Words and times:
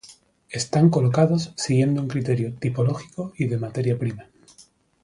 Están 0.49 0.89
colocados 0.89 1.53
siguiendo 1.57 2.01
un 2.01 2.07
criterio 2.07 2.55
tipológico 2.55 3.33
y 3.37 3.45
de 3.45 3.59
materia 3.59 3.99
prima. 3.99 4.25